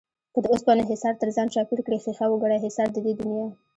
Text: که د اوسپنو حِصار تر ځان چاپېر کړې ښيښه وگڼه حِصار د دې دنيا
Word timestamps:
که 0.33 0.39
د 0.43 0.45
اوسپنو 0.53 0.83
حِصار 0.89 1.13
تر 1.21 1.29
ځان 1.35 1.47
چاپېر 1.53 1.79
کړې 1.85 2.01
ښيښه 2.03 2.25
وگڼه 2.29 2.57
حِصار 2.63 2.87
د 2.91 2.97
دې 3.05 3.13
دنيا 3.19 3.47